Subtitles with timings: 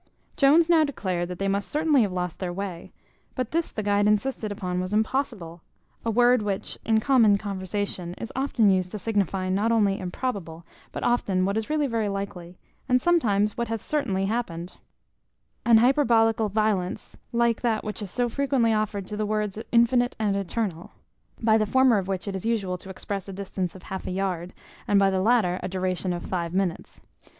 [0.35, 2.91] Jones now declared that they must certainly have lost their way;
[3.35, 5.61] but this the guide insisted upon was impossible;
[6.03, 11.03] a word which, in common conversation, is often used to signify not only improbable, but
[11.03, 12.57] often what is really very likely,
[12.89, 14.77] and, sometimes, what hath certainly happened;
[15.67, 20.35] an hyperbolical violence like that which is so frequently offered to the words infinite and
[20.35, 20.89] eternal;
[21.39, 24.11] by the former of which it is usual to express a distance of half a
[24.11, 24.51] yard,
[24.87, 27.01] and by the latter, a duration of five minutes.